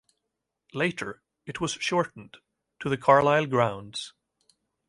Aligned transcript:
Later 0.73 1.21
it 1.45 1.61
was 1.61 1.73
shortened 1.73 2.37
to 2.79 2.89
the 2.89 2.97
Carlisle 2.97 3.45
Grounds. 3.45 4.13